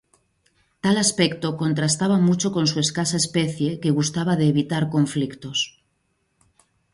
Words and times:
Tal 0.83 0.97
aspecto 0.97 1.57
contrastaba 1.57 2.17
mucho 2.17 2.51
con 2.51 2.65
su 2.65 2.79
escasa 2.79 3.17
especie 3.17 3.79
que 3.79 3.91
gustaba 3.91 4.35
de 4.35 4.47
evitar 4.47 4.89
conflictos. 4.89 5.83